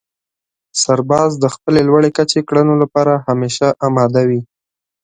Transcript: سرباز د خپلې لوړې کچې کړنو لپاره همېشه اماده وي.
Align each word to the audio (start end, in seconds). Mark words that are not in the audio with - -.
سرباز 0.81 1.31
د 1.39 1.45
خپلې 1.55 1.81
لوړې 1.87 2.09
کچې 2.17 2.41
کړنو 2.49 2.73
لپاره 2.83 3.13
همېشه 3.27 3.67
اماده 3.87 4.23
وي. 4.29 4.41